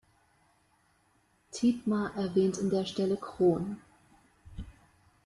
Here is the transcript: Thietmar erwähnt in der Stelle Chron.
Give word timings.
Thietmar 1.51 2.15
erwähnt 2.17 2.57
in 2.57 2.71
der 2.71 2.85
Stelle 2.85 3.17
Chron. 3.17 3.77